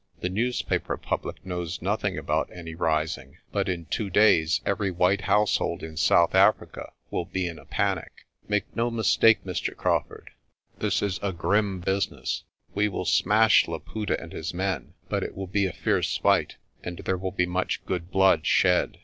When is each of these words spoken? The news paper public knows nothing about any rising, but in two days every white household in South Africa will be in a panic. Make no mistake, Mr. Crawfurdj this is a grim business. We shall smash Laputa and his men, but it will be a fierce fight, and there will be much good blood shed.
The 0.21 0.29
news 0.29 0.63
paper 0.63 0.97
public 0.97 1.45
knows 1.45 1.79
nothing 1.79 2.17
about 2.17 2.49
any 2.51 2.73
rising, 2.73 3.37
but 3.51 3.69
in 3.69 3.85
two 3.85 4.09
days 4.09 4.59
every 4.65 4.89
white 4.89 5.21
household 5.21 5.83
in 5.83 5.95
South 5.95 6.33
Africa 6.33 6.93
will 7.11 7.25
be 7.25 7.45
in 7.47 7.59
a 7.59 7.65
panic. 7.65 8.25
Make 8.47 8.63
no 8.75 8.89
mistake, 8.89 9.43
Mr. 9.45 9.75
Crawfurdj 9.75 10.29
this 10.79 11.03
is 11.03 11.19
a 11.21 11.31
grim 11.31 11.81
business. 11.81 12.45
We 12.73 12.89
shall 12.89 13.05
smash 13.05 13.67
Laputa 13.67 14.19
and 14.19 14.33
his 14.33 14.55
men, 14.55 14.95
but 15.07 15.21
it 15.21 15.35
will 15.37 15.45
be 15.45 15.67
a 15.67 15.71
fierce 15.71 16.17
fight, 16.17 16.55
and 16.83 16.97
there 16.97 17.17
will 17.19 17.29
be 17.31 17.45
much 17.45 17.85
good 17.85 18.09
blood 18.09 18.47
shed. 18.47 18.97